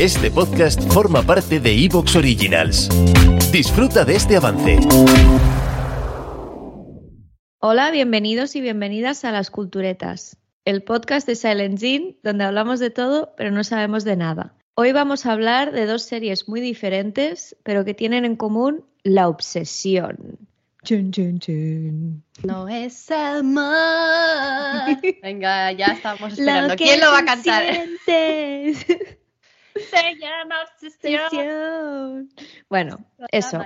Este 0.00 0.30
podcast 0.30 0.80
forma 0.92 1.22
parte 1.22 1.60
de 1.60 1.72
Evox 1.84 2.16
Originals. 2.16 2.88
Disfruta 3.52 4.04
de 4.04 4.16
este 4.16 4.36
avance. 4.36 4.78
Hola, 7.60 7.90
bienvenidos 7.90 8.56
y 8.56 8.60
bienvenidas 8.60 9.24
a 9.24 9.32
Las 9.32 9.50
Culturetas, 9.50 10.36
el 10.64 10.82
podcast 10.82 11.26
de 11.26 11.36
Silent 11.36 11.78
Gene, 11.78 12.16
donde 12.22 12.44
hablamos 12.44 12.80
de 12.80 12.90
todo, 12.90 13.34
pero 13.36 13.50
no 13.50 13.64
sabemos 13.64 14.04
de 14.04 14.16
nada. 14.16 14.54
Hoy 14.74 14.92
vamos 14.92 15.26
a 15.26 15.32
hablar 15.32 15.72
de 15.72 15.86
dos 15.86 16.02
series 16.02 16.48
muy 16.48 16.60
diferentes, 16.60 17.56
pero 17.62 17.84
que 17.84 17.94
tienen 17.94 18.24
en 18.24 18.36
común 18.36 18.84
la 19.04 19.28
obsesión. 19.28 20.38
Chun, 20.82 21.12
chun, 21.12 21.38
chun. 21.38 22.22
No 22.42 22.68
es 22.68 23.10
amor. 23.10 23.64
Venga, 25.22 25.72
ya 25.72 25.86
estamos 25.86 26.32
esperando. 26.32 26.68
Lo 26.70 26.76
que 26.76 26.84
¿Quién 26.84 27.00
lo 27.00 27.10
va 27.12 27.20
a 27.20 27.24
cantar? 27.24 27.64
sientes. 27.72 28.86
Se 29.74 30.16
llama 30.16 30.62
obsesión. 30.62 31.22
Obsesión. 31.24 32.28
Bueno, 32.68 33.04
eso. 33.32 33.60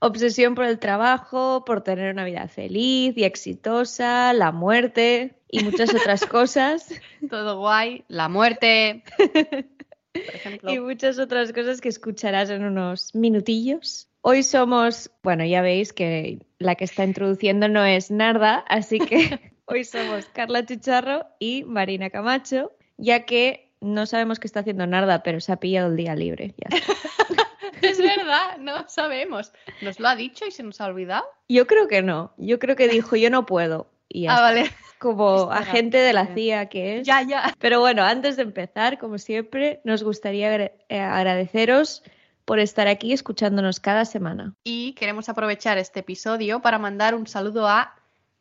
Obsesión 0.00 0.54
por 0.54 0.64
el 0.64 0.78
trabajo, 0.78 1.64
por 1.64 1.82
tener 1.82 2.12
una 2.12 2.24
vida 2.24 2.48
feliz 2.48 3.16
y 3.16 3.24
exitosa, 3.24 4.32
la 4.32 4.52
muerte 4.52 5.36
y 5.50 5.62
muchas 5.64 5.94
otras 5.94 6.24
cosas. 6.26 6.88
Todo 7.28 7.58
guay. 7.58 8.04
La 8.08 8.28
muerte. 8.28 9.04
Por 10.14 10.34
ejemplo. 10.34 10.72
Y 10.72 10.78
muchas 10.78 11.18
otras 11.18 11.52
cosas 11.52 11.80
que 11.80 11.88
escucharás 11.88 12.48
en 12.48 12.64
unos 12.64 13.12
minutillos. 13.16 14.08
Hoy 14.20 14.44
somos, 14.44 15.10
bueno, 15.24 15.44
ya 15.44 15.60
veis 15.60 15.92
que 15.92 16.38
la 16.60 16.76
que 16.76 16.84
está 16.84 17.04
introduciendo 17.04 17.68
no 17.68 17.84
es 17.84 18.12
Narda, 18.12 18.64
así 18.68 19.00
que 19.00 19.52
hoy 19.66 19.84
somos 19.84 20.26
Carla 20.26 20.64
Chicharro 20.64 21.26
y 21.40 21.64
Marina 21.64 22.10
Camacho, 22.10 22.72
ya 22.96 23.26
que 23.26 23.73
no 23.84 24.06
sabemos 24.06 24.38
qué 24.40 24.46
está 24.46 24.60
haciendo 24.60 24.86
Narda, 24.86 25.22
pero 25.22 25.40
se 25.40 25.52
ha 25.52 25.56
pillado 25.56 25.88
el 25.90 25.96
día 25.96 26.14
libre. 26.16 26.54
Ya. 26.56 26.68
Es 27.82 27.98
verdad, 27.98 28.56
no 28.60 28.88
sabemos. 28.88 29.52
¿Nos 29.82 30.00
lo 30.00 30.08
ha 30.08 30.16
dicho 30.16 30.46
y 30.46 30.50
se 30.50 30.62
nos 30.62 30.80
ha 30.80 30.86
olvidado? 30.86 31.24
Yo 31.50 31.66
creo 31.66 31.86
que 31.86 32.00
no, 32.00 32.32
yo 32.38 32.58
creo 32.58 32.76
que 32.76 32.88
dijo 32.88 33.14
yo 33.16 33.28
no 33.28 33.44
puedo. 33.44 33.90
Y 34.08 34.26
Ah, 34.26 34.40
vale. 34.40 34.70
Como 34.98 35.50
agente 35.50 35.98
de 35.98 36.14
la 36.14 36.28
CIA 36.28 36.66
que 36.70 36.98
es. 37.00 37.06
Ya, 37.06 37.20
ya. 37.22 37.54
Pero 37.58 37.80
bueno, 37.80 38.02
antes 38.02 38.36
de 38.36 38.42
empezar, 38.44 38.96
como 38.98 39.18
siempre, 39.18 39.80
nos 39.84 40.02
gustaría 40.02 40.48
agra- 40.48 40.72
eh, 40.88 40.98
agradeceros 41.00 42.02
por 42.46 42.58
estar 42.58 42.88
aquí 42.88 43.12
escuchándonos 43.12 43.80
cada 43.80 44.06
semana. 44.06 44.54
Y 44.64 44.94
queremos 44.94 45.28
aprovechar 45.28 45.76
este 45.76 46.00
episodio 46.00 46.60
para 46.62 46.78
mandar 46.78 47.14
un 47.14 47.26
saludo 47.26 47.68
a 47.68 47.94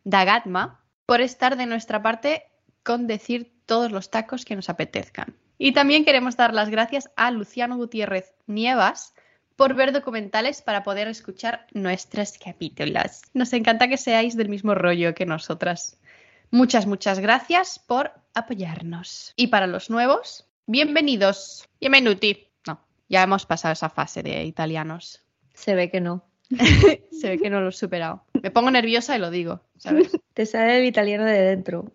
Dagatma 0.05 0.79
por 1.05 1.19
estar 1.19 1.57
de 1.57 1.65
nuestra 1.65 2.01
parte 2.01 2.43
con 2.83 3.07
decir 3.07 3.52
todos 3.65 3.91
los 3.91 4.09
tacos 4.09 4.45
que 4.45 4.55
nos 4.55 4.69
apetezcan. 4.69 5.35
Y 5.57 5.71
también 5.73 6.05
queremos 6.05 6.35
dar 6.35 6.53
las 6.53 6.69
gracias 6.69 7.09
a 7.15 7.31
Luciano 7.31 7.77
Gutiérrez 7.77 8.33
Nievas 8.47 9.13
por 9.55 9.75
ver 9.75 9.91
documentales 9.91 10.61
para 10.61 10.83
poder 10.83 11.07
escuchar 11.07 11.67
nuestros 11.73 12.37
capítulos. 12.37 13.21
Nos 13.33 13.53
encanta 13.53 13.87
que 13.87 13.97
seáis 13.97 14.35
del 14.35 14.49
mismo 14.49 14.75
rollo 14.75 15.13
que 15.13 15.25
nosotras. 15.25 15.99
Muchas, 16.51 16.85
muchas 16.85 17.19
gracias 17.19 17.79
por 17.79 18.11
apoyarnos. 18.33 19.33
Y 19.35 19.47
para 19.47 19.67
los 19.67 19.89
nuevos, 19.89 20.47
bienvenidos. 20.65 21.67
Bienvenuti. 21.79 22.47
No, 22.67 22.85
ya 23.09 23.23
hemos 23.23 23.45
pasado 23.45 23.73
esa 23.73 23.89
fase 23.89 24.23
de 24.23 24.43
italianos. 24.43 25.23
Se 25.53 25.75
ve 25.75 25.89
que 25.89 26.01
no. 26.01 26.25
Se 27.11 27.29
ve 27.29 27.39
que 27.39 27.49
no 27.49 27.61
lo 27.61 27.69
he 27.69 27.71
superado. 27.71 28.25
Me 28.41 28.51
pongo 28.51 28.69
nerviosa 28.69 29.15
y 29.15 29.19
lo 29.19 29.29
digo, 29.29 29.61
¿sabes? 29.77 30.11
Te 30.33 30.45
sale 30.45 30.79
el 30.79 30.85
italiano 30.85 31.25
de 31.25 31.41
dentro. 31.41 31.91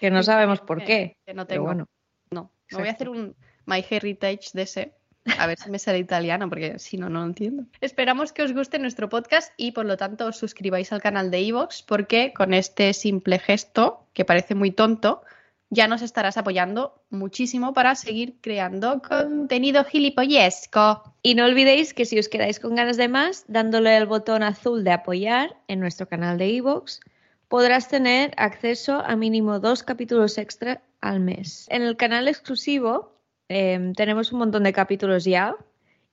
Que 0.00 0.10
no 0.10 0.22
sabemos 0.22 0.60
por 0.60 0.84
qué. 0.84 1.16
Que 1.26 1.34
no 1.34 1.46
tengo. 1.46 1.64
bueno, 1.64 1.86
No, 2.30 2.50
me 2.70 2.78
voy 2.78 2.88
a 2.88 2.92
hacer 2.92 3.08
un 3.08 3.34
My 3.64 3.84
Heritage 3.88 4.50
de 4.52 4.62
ese. 4.62 4.92
A 5.38 5.46
ver 5.46 5.58
si 5.58 5.70
me 5.70 5.78
sale 5.78 5.98
italiano, 5.98 6.48
porque 6.48 6.78
si 6.78 6.96
no, 6.96 7.08
no 7.08 7.20
lo 7.20 7.26
entiendo. 7.26 7.64
Esperamos 7.80 8.32
que 8.32 8.42
os 8.42 8.52
guste 8.52 8.78
nuestro 8.78 9.08
podcast 9.08 9.52
y 9.56 9.72
por 9.72 9.84
lo 9.84 9.96
tanto 9.96 10.26
os 10.26 10.36
suscribáis 10.36 10.92
al 10.92 11.02
canal 11.02 11.32
de 11.32 11.40
Evox, 11.40 11.82
porque 11.82 12.32
con 12.32 12.54
este 12.54 12.92
simple 12.92 13.40
gesto, 13.40 14.06
que 14.12 14.24
parece 14.24 14.54
muy 14.54 14.70
tonto, 14.70 15.22
ya 15.68 15.88
nos 15.88 16.02
estarás 16.02 16.36
apoyando 16.36 17.02
muchísimo 17.10 17.74
para 17.74 17.96
seguir 17.96 18.36
creando 18.40 19.02
contenido 19.02 19.84
gilipollesco. 19.84 21.14
Y 21.22 21.34
no 21.34 21.44
olvidéis 21.44 21.92
que 21.92 22.04
si 22.04 22.18
os 22.18 22.28
quedáis 22.28 22.60
con 22.60 22.76
ganas 22.76 22.96
de 22.96 23.08
más, 23.08 23.44
dándole 23.48 23.96
al 23.96 24.06
botón 24.06 24.44
azul 24.44 24.84
de 24.84 24.92
apoyar 24.92 25.56
en 25.66 25.80
nuestro 25.80 26.08
canal 26.08 26.38
de 26.38 26.48
iVoox, 26.50 27.00
podrás 27.48 27.88
tener 27.88 28.32
acceso 28.36 29.02
a 29.04 29.16
mínimo 29.16 29.60
dos 29.60 29.82
capítulos 29.82 30.38
extra 30.38 30.82
al 31.00 31.20
mes. 31.20 31.66
En 31.70 31.82
el 31.82 31.96
canal 31.96 32.28
exclusivo 32.28 33.12
eh, 33.48 33.92
tenemos 33.96 34.32
un 34.32 34.40
montón 34.40 34.64
de 34.64 34.72
capítulos 34.72 35.24
ya 35.24 35.56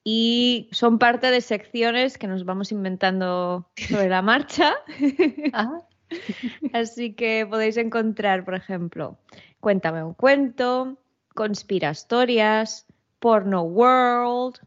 y 0.03 0.69
son 0.71 0.99
parte 0.99 1.31
de 1.31 1.41
secciones 1.41 2.17
que 2.17 2.27
nos 2.27 2.45
vamos 2.45 2.71
inventando 2.71 3.67
sobre 3.75 4.09
la 4.09 4.21
marcha. 4.21 4.75
Así 6.73 7.13
que 7.13 7.47
podéis 7.49 7.77
encontrar, 7.77 8.45
por 8.45 8.55
ejemplo, 8.55 9.17
Cuéntame 9.63 10.03
un 10.03 10.13
cuento, 10.13 10.97
Conspirastorias, 11.35 12.85
Porno 13.19 13.61
World, 13.61 14.57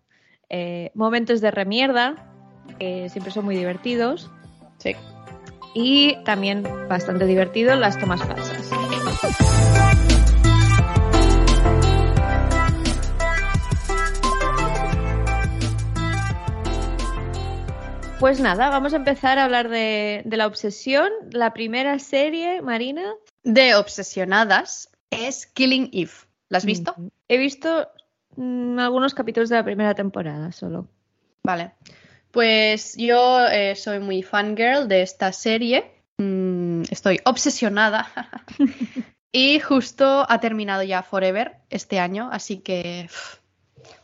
eh, 0.48 0.90
Momentos 0.94 1.42
de 1.42 1.50
remierda, 1.50 2.32
que 2.78 3.10
siempre 3.10 3.30
son 3.30 3.44
muy 3.44 3.56
divertidos, 3.56 4.30
sí. 4.78 4.96
Y 5.78 6.16
también 6.24 6.62
bastante 6.88 7.26
divertido 7.26 7.76
las 7.76 7.98
tomas 7.98 8.22
falsas. 8.22 8.70
Pues 18.18 18.40
nada, 18.40 18.70
vamos 18.70 18.94
a 18.94 18.96
empezar 18.96 19.38
a 19.38 19.44
hablar 19.44 19.68
de, 19.68 20.22
de 20.24 20.36
la 20.38 20.46
obsesión. 20.46 21.10
La 21.30 21.52
primera 21.52 21.98
serie, 21.98 22.62
Marina. 22.62 23.12
De 23.42 23.74
obsesionadas 23.74 24.90
es 25.10 25.46
Killing 25.46 25.90
Eve. 25.92 26.12
¿La 26.48 26.56
has 26.56 26.64
visto? 26.64 26.94
Mm, 26.96 27.08
He 27.28 27.36
visto 27.36 27.88
mm, 28.36 28.78
algunos 28.78 29.12
capítulos 29.12 29.50
de 29.50 29.56
la 29.56 29.64
primera 29.64 29.94
temporada 29.94 30.52
solo. 30.52 30.88
Vale. 31.44 31.72
Pues 32.36 32.94
yo 32.98 33.46
eh, 33.46 33.74
soy 33.76 33.98
muy 33.98 34.22
fangirl 34.22 34.88
de 34.88 35.00
esta 35.00 35.32
serie. 35.32 35.90
Mm, 36.18 36.82
estoy 36.90 37.18
obsesionada. 37.24 38.08
y 39.32 39.58
justo 39.60 40.26
ha 40.28 40.38
terminado 40.38 40.82
ya 40.82 41.02
Forever 41.02 41.56
este 41.70 41.98
año, 41.98 42.28
así 42.30 42.58
que... 42.58 43.08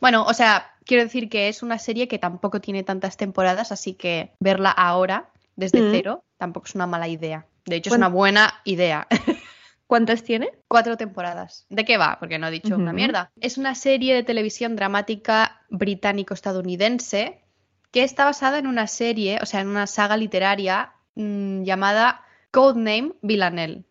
Bueno, 0.00 0.24
o 0.24 0.32
sea, 0.32 0.64
quiero 0.86 1.02
decir 1.02 1.28
que 1.28 1.48
es 1.48 1.62
una 1.62 1.78
serie 1.78 2.08
que 2.08 2.18
tampoco 2.18 2.62
tiene 2.62 2.82
tantas 2.82 3.18
temporadas, 3.18 3.70
así 3.70 3.92
que 3.92 4.32
verla 4.40 4.70
ahora, 4.70 5.28
desde 5.54 5.82
Mm. 5.82 5.90
cero, 5.90 6.24
tampoco 6.38 6.68
es 6.68 6.74
una 6.74 6.86
mala 6.86 7.08
idea. 7.08 7.44
De 7.66 7.76
hecho, 7.76 7.90
es 7.90 7.96
una 7.96 8.08
buena 8.08 8.54
idea. 8.64 9.08
¿Cuántas 9.86 10.22
tiene? 10.22 10.52
Cuatro 10.68 10.96
temporadas. 10.96 11.66
¿De 11.68 11.84
qué 11.84 11.98
va? 11.98 12.16
Porque 12.18 12.38
no 12.38 12.46
he 12.46 12.50
dicho 12.50 12.76
una 12.76 12.94
mierda. 12.94 13.30
Es 13.42 13.58
una 13.58 13.74
serie 13.74 14.14
de 14.14 14.22
televisión 14.22 14.74
dramática 14.74 15.60
británico-estadounidense 15.68 17.41
que 17.92 18.02
está 18.02 18.24
basada 18.24 18.58
en 18.58 18.66
una 18.66 18.88
serie, 18.88 19.38
o 19.40 19.46
sea, 19.46 19.60
en 19.60 19.68
una 19.68 19.86
saga 19.86 20.16
literaria 20.16 20.92
mm, 21.14 21.62
llamada 21.62 22.22
Codename 22.50 23.12
Villanelle. 23.22 23.84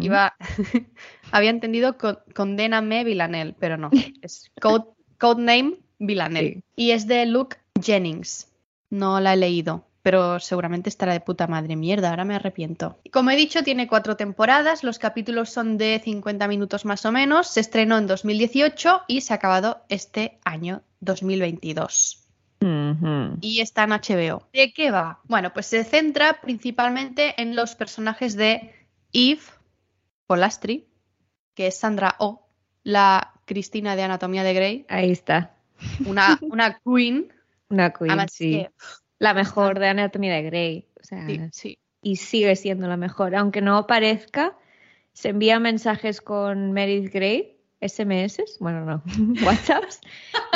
Iba... 0.00 0.34
Había 1.32 1.50
entendido 1.50 1.98
co- 1.98 2.20
Condéname 2.34 3.04
Villanelle, 3.04 3.54
pero 3.58 3.76
no. 3.76 3.90
Es 4.22 4.50
Code- 4.60 4.86
Codename 5.18 5.76
Villanelle. 5.98 6.54
Sí. 6.54 6.64
Y 6.76 6.90
es 6.92 7.06
de 7.06 7.26
Luke 7.26 7.56
Jennings. 7.80 8.48
No 8.90 9.20
la 9.20 9.34
he 9.34 9.36
leído, 9.36 9.84
pero 10.02 10.38
seguramente 10.40 10.88
estará 10.88 11.12
de 11.12 11.20
puta 11.20 11.46
madre 11.46 11.74
mierda, 11.76 12.10
ahora 12.10 12.24
me 12.24 12.36
arrepiento. 12.36 12.98
Como 13.12 13.30
he 13.32 13.36
dicho, 13.36 13.62
tiene 13.64 13.88
cuatro 13.88 14.16
temporadas, 14.16 14.84
los 14.84 14.98
capítulos 14.98 15.50
son 15.50 15.76
de 15.76 16.00
50 16.02 16.46
minutos 16.48 16.84
más 16.84 17.04
o 17.04 17.10
menos, 17.12 17.48
se 17.48 17.60
estrenó 17.60 17.98
en 17.98 18.06
2018 18.06 19.02
y 19.08 19.22
se 19.22 19.32
ha 19.32 19.36
acabado 19.36 19.82
este 19.88 20.38
año 20.44 20.82
2022 21.00 22.25
Y 23.40 23.60
está 23.60 23.84
en 23.84 23.90
HBO. 23.90 24.48
¿De 24.52 24.72
qué 24.72 24.90
va? 24.90 25.20
Bueno, 25.24 25.52
pues 25.52 25.66
se 25.66 25.84
centra 25.84 26.40
principalmente 26.40 27.40
en 27.40 27.56
los 27.56 27.74
personajes 27.74 28.36
de 28.36 28.74
Eve 29.12 29.40
Polastri, 30.26 30.86
que 31.54 31.68
es 31.68 31.78
Sandra 31.78 32.16
Oh, 32.18 32.46
la 32.82 33.32
Cristina 33.46 33.96
de 33.96 34.02
Anatomía 34.02 34.42
de 34.42 34.54
Grey, 34.54 34.86
Ahí 34.88 35.10
está. 35.10 35.56
una, 36.04 36.38
una 36.42 36.80
queen. 36.84 37.32
Una 37.68 37.92
queen, 37.92 38.10
Además 38.10 38.32
sí. 38.32 38.50
que, 38.52 38.70
La 39.18 39.34
mejor 39.34 39.78
de 39.78 39.88
Anatomía 39.88 40.34
de 40.34 40.42
Grey. 40.42 40.88
O 41.00 41.04
sea, 41.04 41.26
sí, 41.26 41.40
sí. 41.52 41.78
y 42.02 42.16
sigue 42.16 42.56
siendo 42.56 42.88
la 42.88 42.96
mejor. 42.96 43.34
Aunque 43.34 43.60
no 43.60 43.86
parezca, 43.86 44.56
se 45.12 45.30
envían 45.30 45.62
mensajes 45.62 46.20
con 46.20 46.72
Meredith 46.72 47.12
Grey, 47.12 47.55
SMS, 47.80 48.56
bueno, 48.60 48.84
no, 48.84 49.02
WhatsApps, 49.46 50.00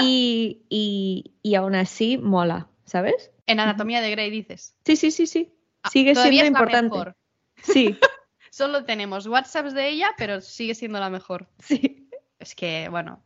y, 0.03 0.63
y, 0.69 1.33
y 1.43 1.55
aún 1.55 1.75
así 1.75 2.19
mola, 2.19 2.69
¿sabes? 2.85 3.31
En 3.47 3.61
Anatomía 3.61 4.01
de 4.01 4.11
Grey 4.11 4.31
dices. 4.31 4.75
Sí, 4.85 4.97
sí, 4.97 5.11
sí, 5.11 5.27
sí. 5.27 5.53
Ah, 5.83 5.91
Sigue 5.91 6.15
siendo 6.15 6.45
importante. 6.47 6.91
mejor. 6.91 7.17
Sí, 7.63 7.97
Solo 8.51 8.85
tenemos 8.85 9.27
WhatsApps 9.27 9.75
de 9.75 9.89
ella, 9.89 10.11
pero 10.19 10.41
sigue 10.41 10.75
siendo 10.75 10.99
la 10.99 11.09
mejor. 11.11 11.49
sí. 11.59 12.09
Es 12.41 12.55
que, 12.55 12.89
bueno, 12.89 13.23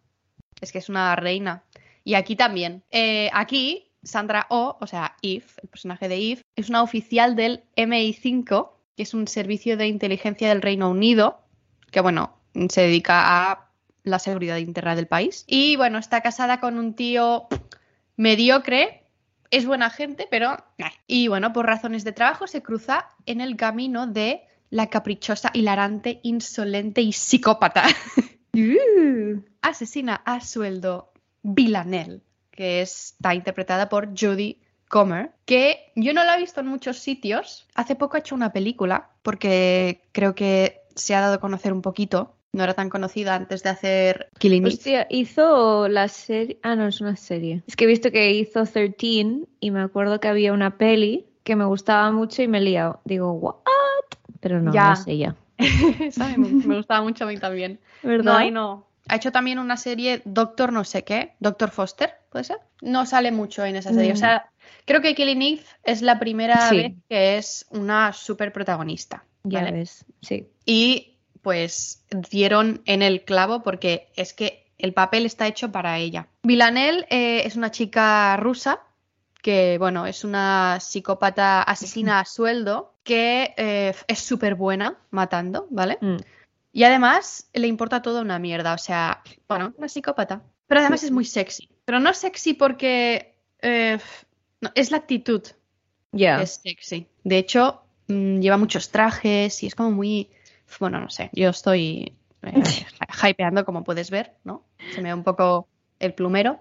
es 0.61 0.73
que 0.73 0.79
es 0.79 0.89
una 0.89 1.15
reina. 1.15 1.65
Y 2.03 2.15
aquí 2.15 2.35
también. 2.35 2.83
Eh, 2.91 3.31
aquí, 3.33 3.93
Sandra 4.03 4.47
O, 4.51 4.77
o 4.81 4.87
sea, 4.89 5.17
Eve, 5.23 5.45
el 5.63 5.69
personaje 5.69 6.09
de 6.09 6.17
Eve, 6.17 6.43
es 6.57 6.69
una 6.69 6.83
oficial 6.83 7.37
del 7.37 7.63
MI5, 7.77 8.73
que 8.97 9.03
es 9.05 9.15
un 9.15 9.29
servicio 9.29 9.77
de 9.77 9.87
inteligencia 9.87 10.49
del 10.49 10.63
Reino 10.63 10.91
Unido, 10.91 11.41
que, 11.93 12.01
bueno, 12.01 12.37
se 12.69 12.83
dedica 12.83 13.51
a 13.53 13.71
la 14.05 14.19
seguridad 14.19 14.59
interna 14.59 14.95
del 14.95 15.09
país. 15.09 15.45
Y, 15.49 15.77
bueno, 15.77 15.99
está 15.99 16.21
casada 16.21 16.61
con 16.61 16.79
un 16.79 16.95
tío 16.95 17.49
mediocre. 18.17 19.05
Es 19.51 19.67
buena 19.67 19.91
gente, 19.91 20.29
pero... 20.31 20.57
Y 21.07 21.29
bueno, 21.29 21.53
por 21.53 21.67
razones 21.67 22.05
de 22.05 22.13
trabajo 22.13 22.47
se 22.47 22.63
cruza 22.63 23.09
en 23.27 23.41
el 23.41 23.57
camino 23.57 24.07
de 24.07 24.43
la 24.71 24.89
caprichosa, 24.89 25.51
hilarante, 25.53 26.21
insolente 26.23 27.01
y 27.01 27.13
psicópata 27.13 27.85
Uh, 28.55 29.43
asesina 29.63 30.15
a 30.25 30.41
sueldo 30.41 31.13
Villanelle, 31.43 32.23
que 32.53 32.83
está 32.83 33.35
interpretada 33.35 33.89
por 33.89 34.17
Judy 34.17 34.61
Comer, 34.89 35.33
que 35.45 35.93
yo 35.97 36.15
no 36.15 36.23
la 36.23 36.37
he 36.37 36.41
visto 36.41 36.61
en 36.61 36.69
muchos 36.69 36.99
sitios. 36.99 37.67
Hace 37.75 37.97
poco 37.97 38.17
ha 38.17 38.21
hecho 38.21 38.37
una 38.37 38.53
película, 38.53 39.11
porque 39.23 40.09
creo 40.13 40.37
que 40.37 40.83
se 40.95 41.17
ha 41.17 41.21
dado 41.21 41.35
a 41.35 41.41
conocer 41.41 41.73
un 41.73 41.83
poquito. 41.83 42.37
No 42.55 42.63
era 42.63 42.75
tan 42.75 42.89
conocida 42.89 43.35
antes 43.35 43.65
de 43.65 43.71
hacer 43.71 44.29
Killing 44.39 44.63
Eve. 44.63 44.69
Hostia, 44.75 45.07
hizo 45.11 45.89
la 45.89 46.07
serie. 46.07 46.59
Ah, 46.63 46.77
no, 46.77 46.87
es 46.87 47.01
una 47.01 47.17
serie. 47.17 47.63
Es 47.67 47.75
que 47.75 47.83
he 47.85 47.89
visto 47.89 48.13
que 48.13 48.31
hizo 48.31 48.65
13 48.65 49.47
y 49.59 49.71
me 49.73 49.81
acuerdo 49.83 50.21
que 50.21 50.29
había 50.29 50.53
una 50.53 50.79
peli 50.79 51.27
que 51.43 51.57
me 51.57 51.65
gustaba 51.65 52.13
mucho 52.13 52.43
y 52.43 52.49
me 52.49 52.59
he 52.59 52.61
liado. 52.61 53.01
Digo, 53.05 53.33
¿what? 53.33 53.57
Pero 54.39 54.63
no, 54.63 54.73
Ya. 54.73 54.87
no 54.87 54.93
es 54.93 55.07
ella. 55.09 55.35
Me, 56.39 56.77
gustaba 56.77 57.03
mucho 57.03 57.25
a 57.25 57.27
mí 57.27 57.39
también. 57.39 57.81
¿Verdad? 58.03 58.25
No, 58.25 58.37
ahí 58.39 58.51
no. 58.51 58.87
Ha 59.09 59.17
hecho 59.17 59.33
también 59.33 59.59
una 59.59 59.77
serie 59.77 60.23
Doctor 60.25 60.73
no 60.73 60.85
sé 60.85 61.03
qué, 61.05 61.35
Doctor 61.41 61.71
Foster, 61.71 62.15
¿puede 62.31 62.45
ser? 62.45 62.59
No 62.83 63.05
sale 63.05 63.33
mucho 63.33 63.65
en 63.65 63.77
esa 63.77 63.93
serie. 63.93 64.13
O 64.13 64.15
Mm. 64.15 64.19
sea, 64.19 64.49
creo 64.85 65.01
que 65.03 65.15
Killing 65.15 65.43
Eve 65.43 65.63
es 65.83 66.03
la 66.03 66.19
primera 66.19 66.69
Sí. 66.69 66.77
vez 66.77 66.93
que 67.09 67.37
es 67.37 67.67
una 67.71 68.13
super 68.13 68.53
protagonista. 68.53 69.25
Ya 69.43 69.61
¿vale? 69.61 69.73
ves, 69.73 70.05
sí. 70.23 70.47
Y 70.65 71.14
pues 71.45 72.03
dieron 72.31 72.83
en 72.87 73.03
el 73.03 73.23
clavo 73.23 73.63
porque 73.63 74.09
es 74.17 74.33
que 74.33 74.65
el 74.79 74.93
papel 74.93 75.27
está 75.27 75.47
hecho 75.47 75.71
para 75.71 75.99
ella. 75.99 76.27
Villanelle 76.43 77.07
eh, 77.11 77.43
es 77.45 77.55
una 77.55 77.71
chica 77.71 78.37
rusa 78.39 78.81
que, 79.41 79.77
bueno, 79.79 80.07
es 80.07 80.25
una 80.25 80.79
psicópata 80.81 81.63
asesina 81.63 82.19
a 82.19 82.25
sueldo 82.25 82.95
que 83.05 83.55
eh, 83.59 83.95
es 84.09 84.19
súper 84.19 84.55
buena 84.55 84.97
matando, 85.11 85.69
¿vale? 85.71 85.99
Mm. 86.01 86.17
Y 86.73 86.83
además 86.83 87.49
le 87.53 87.69
importa 87.69 88.03
toda 88.03 88.23
una 88.23 88.39
mierda, 88.39 88.73
o 88.73 88.79
sea, 88.79 89.23
bueno, 89.47 89.75
una 89.77 89.89
psicópata. 89.89 90.43
Pero 90.67 90.81
además 90.81 91.05
es 91.05 91.11
muy 91.11 91.27
sexy. 91.27 91.69
Pero 91.85 92.01
no 92.01 92.15
sexy 92.15 92.55
porque 92.55 93.37
eh, 93.61 93.99
no, 94.63 94.71
es 94.75 94.91
la 94.91 94.97
actitud 94.97 95.43
Ya. 96.11 96.41
es 96.41 96.61
sexy. 96.65 97.07
De 97.23 97.37
hecho, 97.37 97.83
mm, 98.09 98.41
lleva 98.41 98.57
muchos 98.57 98.91
trajes 98.91 99.63
y 99.63 99.67
es 99.67 99.75
como 99.75 99.91
muy... 99.91 100.31
Bueno, 100.81 101.01
no 101.01 101.11
sé, 101.11 101.31
yo 101.33 101.51
estoy 101.51 102.13
eh, 102.43 102.53
hypeando 103.29 103.65
como 103.65 103.85
puedes 103.85 104.11
ver, 104.11 104.35
¿no? 104.45 104.65
Se 104.95 105.01
me 105.01 105.09
ve 105.11 105.15
un 105.15 105.25
poco 105.25 105.69
el 106.01 106.13
plumero. 106.15 106.61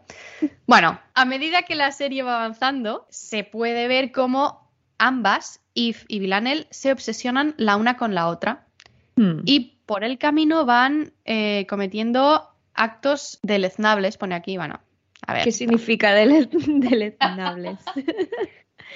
Bueno, 0.68 1.00
a 1.14 1.26
medida 1.26 1.64
que 1.64 1.76
la 1.76 1.92
serie 1.92 2.24
va 2.24 2.36
avanzando, 2.36 3.06
se 3.10 3.44
puede 3.44 3.88
ver 3.88 4.12
cómo 4.12 4.72
ambas, 4.98 5.60
Eve 5.76 6.00
y 6.08 6.20
Villanelle, 6.20 6.68
se 6.70 6.92
obsesionan 6.92 7.56
la 7.58 7.76
una 7.76 7.98
con 7.98 8.14
la 8.16 8.28
otra 8.28 8.68
Hmm. 9.16 9.42
y 9.46 9.78
por 9.86 10.04
el 10.04 10.18
camino 10.18 10.66
van 10.66 11.14
eh, 11.26 11.68
cometiendo 11.70 12.50
actos 12.74 13.38
deleznables, 13.44 14.18
pone 14.18 14.34
aquí, 14.34 14.58
bueno, 14.58 14.80
a 15.28 15.34
ver. 15.34 15.44
¿Qué 15.44 15.52
significa 15.52 16.14
dele- 16.16 16.50
deleznables? 16.52 17.80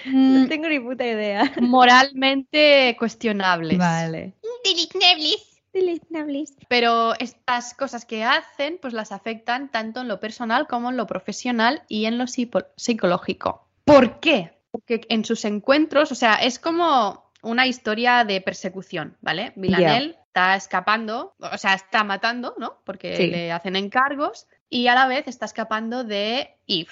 Mm, 0.05 0.33
no 0.43 0.47
tengo 0.47 0.69
ni 0.69 0.79
puta 0.79 1.05
idea. 1.07 1.51
moralmente 1.59 2.95
cuestionables. 2.99 3.77
Vale. 3.79 4.33
Pero 6.68 7.13
estas 7.19 7.74
cosas 7.74 8.06
que 8.06 8.24
hacen, 8.24 8.80
pues 8.81 8.94
las 8.94 9.12
afectan 9.12 9.69
tanto 9.69 10.01
en 10.01 10.07
lo 10.07 10.19
personal 10.19 10.68
como 10.68 10.89
en 10.89 10.98
lo 10.98 11.07
profesional 11.07 11.83
y 11.88 12.06
en 12.06 12.18
lo 12.18 12.25
psicológico. 12.27 13.68
¿Por 13.83 14.19
qué? 14.19 14.57
Porque 14.71 15.01
en 15.09 15.24
sus 15.24 15.45
encuentros, 15.45 16.12
o 16.12 16.15
sea, 16.15 16.36
es 16.36 16.59
como 16.59 17.31
una 17.42 17.68
historia 17.68 18.24
de 18.24 18.42
persecución, 18.42 19.18
¿vale? 19.21 19.54
Villanelle 19.56 20.18
está 20.25 20.56
escapando, 20.56 21.36
o 21.39 21.57
sea, 21.57 21.74
está 21.74 22.03
matando, 22.03 22.56
¿no? 22.57 22.80
Porque 22.83 23.15
Sí. 23.15 23.27
le 23.27 23.51
hacen 23.51 23.75
encargos 23.75 24.48
y 24.69 24.88
a 24.88 24.95
la 24.95 25.07
vez 25.07 25.27
está 25.27 25.45
escapando 25.45 26.03
de 26.03 26.57
Eve, 26.68 26.89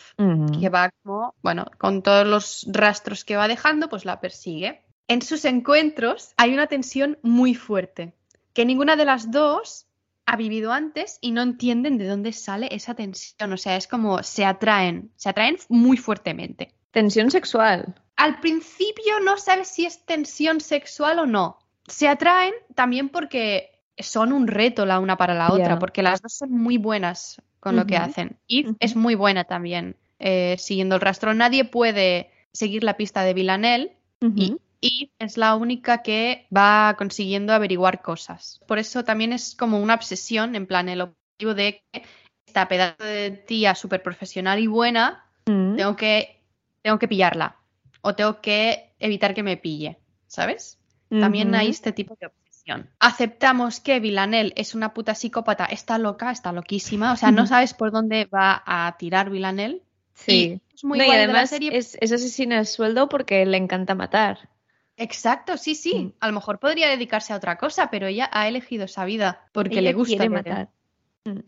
que 0.59 0.69
va 0.69 0.89
como, 1.03 1.35
bueno, 1.41 1.65
con 1.77 2.01
todos 2.01 2.25
los 2.25 2.65
rastros 2.71 3.25
que 3.25 3.35
va 3.35 3.47
dejando, 3.47 3.89
pues 3.89 4.05
la 4.05 4.21
persigue. 4.21 4.84
En 5.07 5.21
sus 5.21 5.45
encuentros 5.45 6.33
hay 6.37 6.53
una 6.53 6.67
tensión 6.67 7.17
muy 7.21 7.53
fuerte, 7.53 8.13
que 8.53 8.65
ninguna 8.65 8.95
de 8.95 9.05
las 9.05 9.31
dos 9.31 9.87
ha 10.25 10.35
vivido 10.35 10.71
antes 10.71 11.19
y 11.21 11.31
no 11.31 11.41
entienden 11.41 11.97
de 11.97 12.07
dónde 12.07 12.33
sale 12.33 12.67
esa 12.71 12.95
tensión. 12.95 13.53
O 13.53 13.57
sea, 13.57 13.77
es 13.77 13.87
como 13.87 14.23
se 14.23 14.45
atraen, 14.45 15.11
se 15.15 15.29
atraen 15.29 15.57
muy 15.69 15.97
fuertemente. 15.97 16.73
Tensión 16.91 17.29
sexual. 17.29 17.93
Al 18.15 18.39
principio 18.39 19.19
no 19.23 19.37
sabes 19.37 19.67
si 19.67 19.85
es 19.85 20.05
tensión 20.05 20.61
sexual 20.61 21.19
o 21.19 21.25
no. 21.25 21.59
Se 21.87 22.07
atraen 22.07 22.53
también 22.73 23.09
porque 23.09 23.81
son 23.97 24.33
un 24.33 24.47
reto 24.47 24.85
la 24.85 24.99
una 24.99 25.17
para 25.17 25.33
la 25.33 25.51
otra, 25.51 25.77
porque 25.77 26.01
las 26.01 26.21
dos 26.21 26.33
son 26.33 26.51
muy 26.51 26.77
buenas 26.77 27.41
con 27.59 27.75
lo 27.75 27.85
que 27.85 27.97
hacen. 27.97 28.37
Ujú. 28.49 28.75
es 28.79 28.95
muy 28.95 29.15
buena 29.15 29.43
también 29.43 29.95
eh, 30.19 30.55
siguiendo 30.57 30.95
el 30.95 31.01
rastro. 31.01 31.33
Nadie 31.33 31.65
puede 31.65 32.31
seguir 32.51 32.83
la 32.83 32.97
pista 32.97 33.23
de 33.23 33.33
Villanelle 33.33 33.97
y 34.35 34.57
Eve 34.87 35.11
es 35.19 35.37
la 35.37 35.55
única 35.55 36.01
que 36.03 36.47
va 36.55 36.95
consiguiendo 36.97 37.53
averiguar 37.53 38.01
cosas. 38.01 38.61
Por 38.67 38.79
eso 38.79 39.03
también 39.03 39.33
es 39.33 39.55
como 39.55 39.79
una 39.79 39.95
obsesión, 39.95 40.55
en 40.55 40.67
plan, 40.67 40.89
el 40.89 41.01
objetivo 41.01 41.53
de 41.53 41.83
que 41.91 42.03
esta 42.47 42.67
pedazo 42.67 43.03
de 43.03 43.31
tía 43.31 43.75
súper 43.75 44.01
profesional 44.03 44.59
y 44.59 44.67
buena 44.67 45.21
Mm. 45.47 45.75
tengo 45.75 45.95
que, 45.95 46.41
tengo 46.81 46.97
que 46.97 47.07
pillarla 47.07 47.57
o 48.01 48.15
tengo 48.15 48.41
que 48.41 48.93
evitar 48.99 49.33
que 49.33 49.43
me 49.43 49.57
pille, 49.57 49.99
¿sabes? 50.27 50.79
También 51.09 51.53
hay 51.53 51.69
este 51.69 51.91
tipo 51.91 52.17
de 52.19 52.25
obsesión. 52.27 52.89
Aceptamos 52.99 53.79
que 53.79 53.99
Villanelle 53.99 54.53
es 54.55 54.73
una 54.73 54.93
puta 54.93 55.13
psicópata, 55.13 55.65
está 55.65 55.97
loca, 55.99 56.31
está 56.31 56.51
loquísima, 56.51 57.13
o 57.13 57.15
sea, 57.15 57.31
no 57.31 57.45
sabes 57.47 57.73
por 57.75 57.91
dónde 57.91 58.25
va 58.25 58.63
a 58.65 58.95
tirar 58.97 59.29
Villanelle. 59.29 59.81
Sí. 60.15 60.59
Y 60.59 60.73
es 60.75 60.83
muy 60.83 60.97
No, 60.97 61.03
y 61.05 61.07
de 61.07 61.13
la 61.13 61.23
además 61.23 61.49
serie. 61.51 61.77
es, 61.77 61.95
es 62.01 62.11
asesina 62.11 62.59
a 62.59 62.65
sueldo 62.65 63.07
porque 63.07 63.45
le 63.45 63.57
encanta 63.57 63.93
matar. 63.93 64.49
Exacto, 64.97 65.57
sí, 65.57 65.75
sí. 65.75 65.95
Mm. 65.95 66.13
A 66.19 66.27
lo 66.27 66.33
mejor 66.33 66.59
podría 66.59 66.89
dedicarse 66.89 67.33
a 67.33 67.35
otra 67.37 67.57
cosa, 67.57 67.89
pero 67.89 68.07
ella 68.07 68.29
ha 68.31 68.47
elegido 68.47 68.85
esa 68.85 69.05
vida 69.05 69.47
porque 69.51 69.79
Ella 69.79 69.89
le 69.89 69.93
gusta 69.93 70.17
quiere 70.17 70.29
matar. 70.29 70.69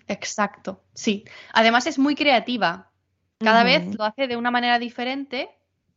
Exacto, 0.07 0.83
sí. 0.93 1.23
Además 1.53 1.87
es 1.87 1.99
muy 1.99 2.15
creativa. 2.15 2.91
Cada 3.39 3.63
vez 3.63 3.95
lo 3.95 4.03
hace 4.03 4.27
de 4.27 4.35
una 4.35 4.49
manera 4.49 4.79
diferente 4.79 5.49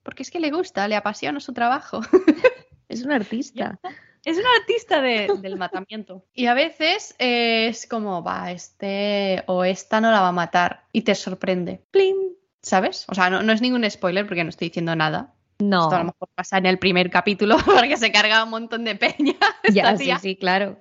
porque 0.02 0.22
es 0.22 0.30
que 0.30 0.40
le 0.40 0.50
gusta, 0.50 0.86
le 0.88 0.96
apasiona 0.96 1.40
su 1.40 1.52
trabajo. 1.52 2.00
Es 2.88 3.04
un 3.04 3.12
artista. 3.12 3.78
Es 4.24 4.36
una 4.36 4.48
artista 4.60 5.00
de- 5.00 5.30
del 5.40 5.56
matamiento. 5.56 6.26
Y 6.34 6.44
a 6.46 6.52
veces 6.54 7.14
eh, 7.18 7.68
es 7.68 7.86
como, 7.86 8.22
va, 8.22 8.50
este 8.52 9.44
o 9.46 9.64
esta 9.64 9.98
no 10.02 10.10
la 10.10 10.20
va 10.20 10.28
a 10.28 10.32
matar. 10.32 10.84
Y 10.92 11.02
te 11.02 11.14
sorprende, 11.14 11.82
Plin. 11.90 12.16
¿sabes? 12.60 13.06
O 13.08 13.14
sea, 13.14 13.30
no, 13.30 13.42
no 13.42 13.52
es 13.52 13.62
ningún 13.62 13.88
spoiler 13.90 14.26
porque 14.26 14.44
no 14.44 14.50
estoy 14.50 14.68
diciendo 14.68 14.94
nada. 14.94 15.32
No. 15.60 15.82
Esto 15.84 15.96
a 15.96 15.98
lo 16.00 16.04
mejor 16.06 16.28
pasa 16.34 16.58
en 16.58 16.66
el 16.66 16.78
primer 16.78 17.10
capítulo 17.10 17.56
porque 17.64 17.96
se 17.96 18.10
carga 18.12 18.42
un 18.44 18.50
montón 18.50 18.84
de 18.84 18.94
peña. 18.96 19.34
Ya, 19.72 19.96
sí, 19.98 20.10
sí, 20.20 20.36
claro. 20.36 20.78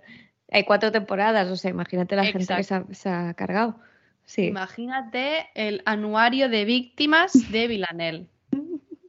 Hay 0.51 0.63
cuatro 0.63 0.91
temporadas, 0.91 1.47
o 1.49 1.55
sea, 1.55 1.69
imagínate 1.71 2.15
la 2.15 2.23
gente 2.25 2.39
que 2.39 2.45
se 2.45 2.53
ha, 2.53 2.77
Exacto. 2.77 2.93
se 2.95 3.09
ha 3.09 3.33
cargado. 3.35 3.75
Sí. 4.25 4.45
Imagínate 4.45 5.49
el 5.55 5.81
anuario 5.85 6.49
de 6.49 6.65
víctimas 6.65 7.51
de 7.51 7.67
Villanelle. 7.67 8.25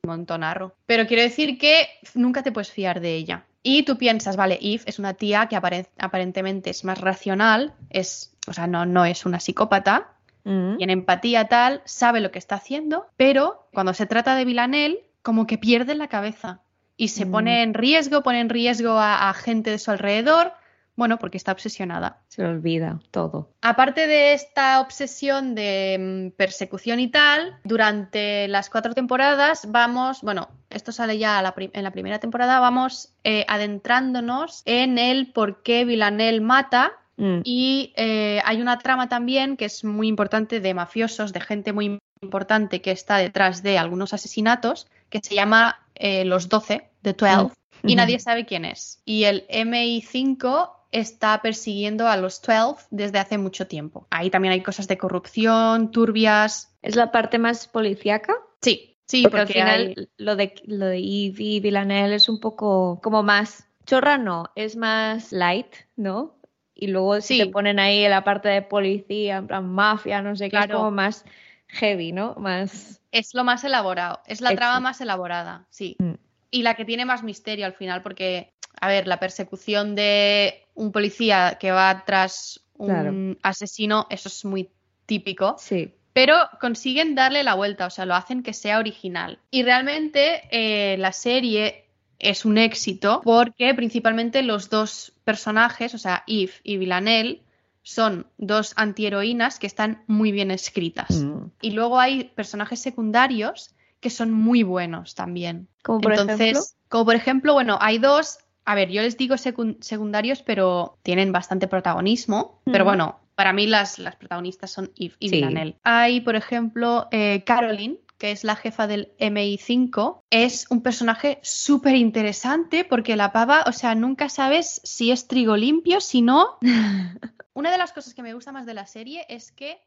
Montonarro. 0.06 0.74
Pero 0.86 1.06
quiero 1.06 1.22
decir 1.22 1.58
que 1.58 1.88
nunca 2.14 2.42
te 2.42 2.52
puedes 2.52 2.70
fiar 2.70 3.00
de 3.00 3.14
ella. 3.14 3.44
Y 3.62 3.82
tú 3.84 3.98
piensas, 3.98 4.36
vale, 4.36 4.58
Eve 4.62 4.82
es 4.86 4.98
una 4.98 5.14
tía 5.14 5.46
que 5.46 5.56
apare- 5.56 5.86
aparentemente 5.98 6.70
es 6.70 6.84
más 6.84 6.98
racional, 6.98 7.74
es 7.90 8.34
o 8.48 8.54
sea, 8.54 8.66
no, 8.66 8.86
no 8.86 9.04
es 9.04 9.26
una 9.26 9.40
psicópata, 9.40 10.08
Mm. 10.42 10.78
tiene 10.78 10.94
empatía 10.94 11.48
tal, 11.48 11.82
sabe 11.84 12.20
lo 12.22 12.30
que 12.30 12.38
está 12.38 12.54
haciendo, 12.54 13.06
pero 13.18 13.68
cuando 13.74 13.92
se 13.92 14.06
trata 14.06 14.34
de 14.36 14.46
Villanel, 14.46 15.00
como 15.22 15.46
que 15.46 15.58
pierde 15.58 15.94
la 15.94 16.08
cabeza 16.08 16.60
y 16.96 17.08
se 17.08 17.24
Mm. 17.26 17.30
pone 17.30 17.62
en 17.62 17.74
riesgo, 17.74 18.22
pone 18.22 18.40
en 18.40 18.48
riesgo 18.48 18.92
a, 18.92 19.28
a 19.30 19.34
gente 19.34 19.70
de 19.70 19.78
su 19.78 19.90
alrededor, 19.90 20.52
bueno, 20.96 21.18
porque 21.18 21.38
está 21.38 21.52
obsesionada. 21.52 22.20
Se 22.28 22.42
le 22.42 22.48
olvida 22.48 23.00
todo. 23.10 23.52
Aparte 23.62 24.06
de 24.06 24.34
esta 24.34 24.80
obsesión 24.80 25.54
de 25.54 26.30
mm, 26.32 26.36
persecución 26.36 27.00
y 27.00 27.08
tal, 27.08 27.56
durante 27.64 28.48
las 28.48 28.68
cuatro 28.68 28.92
temporadas 28.92 29.66
vamos, 29.70 30.20
bueno, 30.20 30.48
esto 30.68 30.92
sale 30.92 31.16
ya 31.16 31.38
a 31.38 31.42
la 31.42 31.54
en 31.56 31.84
la 31.84 31.90
primera 31.90 32.18
temporada, 32.18 32.60
vamos 32.60 33.14
eh, 33.24 33.46
adentrándonos 33.48 34.62
en 34.66 34.98
el 34.98 35.32
por 35.32 35.62
qué 35.62 35.84
Villanel 35.84 36.40
mata 36.40 36.92
Mm. 37.16 37.40
y 37.44 37.92
eh, 37.96 38.40
hay 38.46 38.62
una 38.62 38.78
trama 38.78 39.10
también 39.10 39.58
que 39.58 39.66
es 39.66 39.84
muy 39.84 40.08
importante 40.08 40.58
de 40.60 40.72
mafiosos, 40.72 41.34
de 41.34 41.40
gente 41.40 41.74
muy 41.74 41.98
importante 42.30 42.82
que 42.82 42.90
está 42.90 43.16
detrás 43.16 43.62
de 43.62 43.78
algunos 43.78 44.12
asesinatos, 44.12 44.86
que 45.08 45.20
se 45.22 45.34
llama 45.34 45.80
eh, 45.94 46.24
Los 46.24 46.48
12, 46.48 46.90
The 47.02 47.14
12, 47.14 47.54
y 47.84 47.92
Ujú. 47.92 47.96
nadie 47.96 48.18
sabe 48.18 48.44
quién 48.44 48.64
es. 48.66 49.00
Y 49.06 49.24
el 49.24 49.46
MI5 49.48 50.70
está 50.92 51.40
persiguiendo 51.40 52.08
a 52.08 52.16
los 52.18 52.42
12 52.42 52.84
desde 52.90 53.18
hace 53.18 53.38
mucho 53.38 53.66
tiempo. 53.66 54.06
Ahí 54.10 54.28
también 54.28 54.52
hay 54.52 54.62
cosas 54.62 54.86
de 54.86 54.98
corrupción, 54.98 55.90
turbias. 55.92 56.74
¿Es 56.82 56.94
la 56.96 57.10
parte 57.10 57.38
más 57.38 57.68
policíaca? 57.68 58.34
Sí, 58.60 58.98
sí, 59.06 59.22
porque, 59.22 59.38
porque, 59.38 59.40
al 59.40 59.64
final 59.64 59.94
hay- 59.96 60.08
lo 60.18 60.36
de 60.36 60.54
lo 60.66 60.86
de 60.86 60.98
Eve 60.98 61.42
y 61.42 61.60
Villanelle 61.60 62.14
es 62.16 62.28
un 62.28 62.38
poco 62.40 63.00
como 63.02 63.22
más 63.22 63.66
chorra 63.86 64.18
no, 64.18 64.50
es 64.56 64.76
más 64.76 65.32
light, 65.32 65.72
¿no? 65.96 66.34
Y 66.74 66.88
luego 66.88 67.20
si 67.20 67.38
Sí. 67.38 67.38
te 67.44 67.46
ponen 67.50 67.78
ahí 67.78 68.04
en 68.04 68.10
la 68.10 68.24
parte 68.24 68.48
de 68.50 68.62
policía, 68.62 69.38
en 69.38 69.46
plan 69.46 69.66
mafia, 69.68 70.20
no 70.22 70.36
sé 70.36 70.50
qué, 70.50 70.58
es 70.58 70.66
Claro. 70.66 70.78
como 70.80 70.90
más 70.90 71.24
heavy, 71.72 72.12
¿no? 72.12 72.34
Más 72.36 73.00
es 73.12 73.34
lo 73.34 73.44
más 73.44 73.64
elaborado, 73.64 74.20
es 74.26 74.40
la 74.40 74.54
trama 74.54 74.80
más 74.80 75.00
elaborada, 75.00 75.66
sí. 75.70 75.96
Mm. 75.98 76.14
Y 76.50 76.62
la 76.62 76.74
que 76.74 76.84
tiene 76.84 77.04
más 77.04 77.22
misterio 77.22 77.66
al 77.66 77.74
final, 77.74 78.02
porque, 78.02 78.52
a 78.80 78.88
ver, 78.88 79.06
la 79.06 79.20
persecución 79.20 79.94
de 79.94 80.66
un 80.74 80.92
policía 80.92 81.58
que 81.60 81.70
va 81.70 82.04
tras 82.04 82.60
un 82.74 82.88
Claro. 82.88 83.36
asesino, 83.42 84.06
eso 84.10 84.28
es 84.28 84.44
muy 84.44 84.70
típico, 85.06 85.56
sí. 85.58 85.94
pero 86.12 86.34
consiguen 86.60 87.14
darle 87.14 87.42
la 87.42 87.54
vuelta, 87.54 87.86
o 87.86 87.90
sea, 87.90 88.06
lo 88.06 88.14
hacen 88.14 88.42
que 88.42 88.52
sea 88.52 88.78
original. 88.78 89.38
Y 89.50 89.62
realmente 89.62 90.42
eh, 90.50 90.96
la 90.98 91.12
serie 91.12 91.84
es 92.18 92.44
un 92.44 92.58
éxito 92.58 93.20
porque 93.24 93.74
principalmente 93.74 94.42
los 94.42 94.70
dos 94.70 95.12
personajes, 95.24 95.94
o 95.94 95.98
sea, 95.98 96.24
Eve 96.26 96.52
y 96.62 96.76
Villanelle, 96.78 97.42
son 97.90 98.26
dos 98.38 98.72
antiheroínas 98.76 99.58
que 99.58 99.66
están 99.66 100.04
muy 100.06 100.30
bien 100.30 100.50
escritas. 100.52 101.10
Mm. 101.10 101.46
Y 101.60 101.70
luego 101.72 101.98
hay 101.98 102.24
personajes 102.24 102.80
secundarios 102.80 103.74
que 103.98 104.10
son 104.10 104.30
muy 104.30 104.62
buenos 104.62 105.14
también. 105.16 105.66
Como 105.82 106.00
por 106.00 106.12
Entonces, 106.12 106.40
ejemplo, 106.40 106.62
como 106.88 107.04
por 107.04 107.14
ejemplo, 107.16 107.52
bueno, 107.52 107.78
hay 107.80 107.98
dos, 107.98 108.38
a 108.64 108.74
ver, 108.76 108.90
yo 108.90 109.02
les 109.02 109.16
digo 109.16 109.34
secun- 109.34 109.76
secundarios, 109.82 110.42
pero 110.42 110.98
tienen 111.02 111.32
bastante 111.32 111.66
protagonismo. 111.66 112.60
Pero 112.64 112.84
bueno, 112.84 113.18
para 113.34 113.52
mí 113.52 113.66
las, 113.66 113.98
las 113.98 114.14
protagonistas 114.16 114.70
son 114.70 114.92
Eve 114.96 115.14
y 115.18 115.28
Sí. 115.28 115.34
Villanelle. 115.36 115.76
Hay, 115.82 116.20
por 116.20 116.36
ejemplo, 116.36 117.08
eh, 117.10 117.42
Caroline, 117.44 117.98
que 118.20 118.30
es 118.32 118.44
la 118.44 118.54
jefa 118.54 118.86
del 118.86 119.12
MI5, 119.18 120.20
es 120.28 120.66
un 120.68 120.82
personaje 120.82 121.40
súper 121.42 121.96
interesante 121.96 122.84
porque 122.84 123.16
la 123.16 123.32
pava, 123.32 123.64
o 123.66 123.72
sea, 123.72 123.94
nunca 123.94 124.28
sabes 124.28 124.82
si 124.84 125.10
es 125.10 125.26
trigo 125.26 125.56
limpio, 125.56 126.02
si 126.02 126.20
no. 126.20 126.58
Una 127.54 127.72
de 127.72 127.78
las 127.78 127.92
cosas 127.92 128.12
que 128.12 128.22
me 128.22 128.34
gusta 128.34 128.52
más 128.52 128.66
de 128.66 128.74
la 128.74 128.86
serie 128.86 129.24
es 129.30 129.50
que 129.50 129.78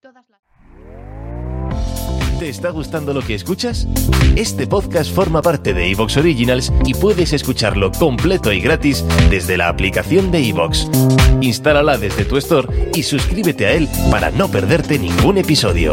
todas 0.00 0.24
las... 0.30 0.40
¿Te 2.38 2.48
está 2.48 2.70
gustando 2.70 3.12
lo 3.12 3.20
que 3.20 3.34
escuchas? 3.34 3.86
Este 4.34 4.66
podcast 4.66 5.12
forma 5.12 5.42
parte 5.42 5.74
de 5.74 5.90
Evox 5.90 6.16
Originals 6.16 6.72
y 6.86 6.94
puedes 6.94 7.34
escucharlo 7.34 7.90
completo 7.90 8.52
y 8.52 8.60
gratis 8.60 9.04
desde 9.28 9.58
la 9.58 9.68
aplicación 9.68 10.30
de 10.30 10.48
Evox. 10.48 10.88
Instálala 11.42 11.98
desde 11.98 12.24
tu 12.24 12.38
store 12.38 12.92
y 12.94 13.02
suscríbete 13.02 13.66
a 13.66 13.72
él 13.72 13.88
para 14.10 14.30
no 14.30 14.48
perderte 14.48 14.98
ningún 14.98 15.36
episodio. 15.36 15.92